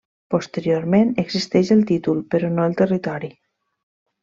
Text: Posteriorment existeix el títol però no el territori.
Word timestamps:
Posteriorment 0.35 1.11
existeix 1.25 1.71
el 1.77 1.85
títol 1.93 2.25
però 2.33 2.51
no 2.57 2.67
el 2.71 2.77
territori. 2.83 3.33